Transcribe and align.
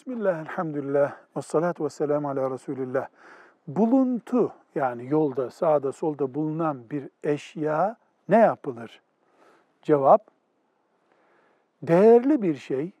Bismillah, 0.00 0.40
elhamdülillah, 0.40 1.16
ve 1.36 1.42
salatu 1.42 1.84
ve 1.84 1.90
selamu 1.90 2.28
ala 2.28 2.50
Resulillah. 2.50 3.08
Buluntu 3.66 4.52
yani 4.74 5.06
yolda, 5.06 5.50
sağda, 5.50 5.92
solda 5.92 6.34
bulunan 6.34 6.90
bir 6.90 7.08
eşya 7.24 7.96
ne 8.28 8.36
yapılır? 8.36 9.00
Cevap, 9.82 10.26
değerli 11.82 12.42
bir 12.42 12.54
şey 12.54 12.92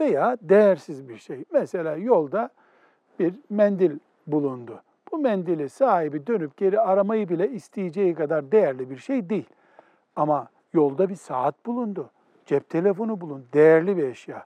veya 0.00 0.36
değersiz 0.42 1.08
bir 1.08 1.16
şey. 1.16 1.44
Mesela 1.52 1.96
yolda 1.96 2.50
bir 3.18 3.34
mendil 3.50 3.98
bulundu. 4.26 4.82
Bu 5.12 5.18
mendili 5.18 5.68
sahibi 5.68 6.26
dönüp 6.26 6.56
geri 6.56 6.80
aramayı 6.80 7.28
bile 7.28 7.50
isteyeceği 7.50 8.14
kadar 8.14 8.52
değerli 8.52 8.90
bir 8.90 8.96
şey 8.96 9.30
değil. 9.30 9.48
Ama 10.16 10.48
yolda 10.72 11.08
bir 11.08 11.16
saat 11.16 11.66
bulundu, 11.66 12.10
cep 12.46 12.70
telefonu 12.70 13.20
bulundu, 13.20 13.44
değerli 13.52 13.96
bir 13.96 14.04
eşya. 14.04 14.44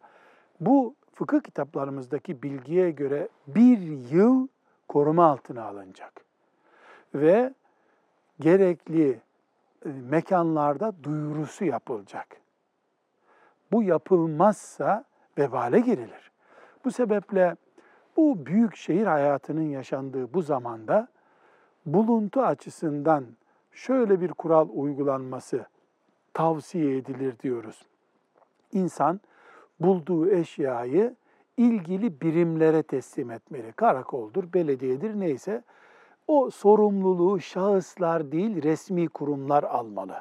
Bu 0.60 0.94
fıkıh 1.14 1.40
kitaplarımızdaki 1.40 2.42
bilgiye 2.42 2.90
göre 2.90 3.28
bir 3.46 3.78
yıl 4.10 4.48
koruma 4.88 5.26
altına 5.26 5.64
alınacak. 5.64 6.24
Ve 7.14 7.54
gerekli 8.40 9.20
e, 9.86 9.88
mekanlarda 9.88 10.92
duyurusu 11.02 11.64
yapılacak. 11.64 12.36
Bu 13.72 13.82
yapılmazsa 13.82 15.04
vebale 15.38 15.80
girilir. 15.80 16.30
Bu 16.84 16.90
sebeple 16.90 17.56
bu 18.16 18.46
büyük 18.46 18.76
şehir 18.76 19.06
hayatının 19.06 19.68
yaşandığı 19.70 20.34
bu 20.34 20.42
zamanda 20.42 21.08
buluntu 21.86 22.42
açısından 22.42 23.26
şöyle 23.72 24.20
bir 24.20 24.28
kural 24.28 24.68
uygulanması 24.72 25.66
tavsiye 26.34 26.96
edilir 26.96 27.38
diyoruz. 27.38 27.86
İnsan 28.72 29.20
bulduğu 29.82 30.30
eşyayı 30.30 31.14
ilgili 31.56 32.20
birimlere 32.20 32.82
teslim 32.82 33.30
etmeli. 33.30 33.72
Karakoldur, 33.72 34.52
belediyedir 34.52 35.20
neyse 35.20 35.62
o 36.28 36.50
sorumluluğu 36.50 37.40
şahıslar 37.40 38.32
değil 38.32 38.62
resmi 38.62 39.08
kurumlar 39.08 39.62
almalı. 39.62 40.16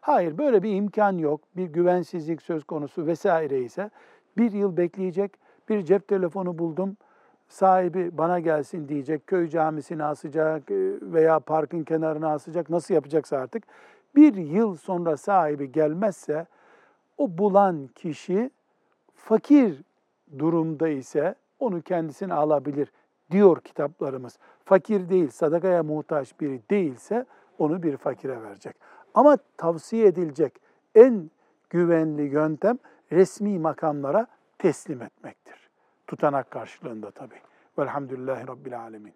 Hayır 0.00 0.38
böyle 0.38 0.62
bir 0.62 0.74
imkan 0.74 1.18
yok, 1.18 1.40
bir 1.56 1.66
güvensizlik 1.66 2.42
söz 2.42 2.64
konusu 2.64 3.06
vesaire 3.06 3.60
ise 3.60 3.90
bir 4.36 4.52
yıl 4.52 4.76
bekleyecek, 4.76 5.32
bir 5.68 5.82
cep 5.82 6.08
telefonu 6.08 6.58
buldum, 6.58 6.96
sahibi 7.48 8.18
bana 8.18 8.40
gelsin 8.40 8.88
diyecek, 8.88 9.26
köy 9.26 9.48
camisine 9.48 10.04
asacak 10.04 10.70
e, 10.70 10.74
veya 11.02 11.40
parkın 11.40 11.84
kenarına 11.84 12.32
asacak, 12.32 12.70
nasıl 12.70 12.94
yapacaksa 12.94 13.36
artık. 13.36 13.64
Bir 14.16 14.34
yıl 14.34 14.76
sonra 14.76 15.16
sahibi 15.16 15.72
gelmezse 15.72 16.46
o 17.18 17.38
bulan 17.38 17.86
kişi 17.94 18.50
fakir 19.18 19.82
durumda 20.38 20.88
ise 20.88 21.34
onu 21.58 21.82
kendisine 21.82 22.34
alabilir 22.34 22.92
diyor 23.30 23.60
kitaplarımız. 23.60 24.38
Fakir 24.64 25.08
değil, 25.08 25.30
sadakaya 25.30 25.82
muhtaç 25.82 26.40
biri 26.40 26.62
değilse 26.70 27.26
onu 27.58 27.82
bir 27.82 27.96
fakire 27.96 28.42
verecek. 28.42 28.76
Ama 29.14 29.38
tavsiye 29.56 30.06
edilecek 30.06 30.60
en 30.94 31.30
güvenli 31.70 32.22
yöntem 32.22 32.78
resmi 33.12 33.58
makamlara 33.58 34.26
teslim 34.58 35.02
etmektir. 35.02 35.70
Tutanak 36.06 36.50
karşılığında 36.50 37.10
tabii. 37.10 37.40
Velhamdülillahi 37.78 38.48
Rabbil 38.48 38.80
Alemin. 38.80 39.14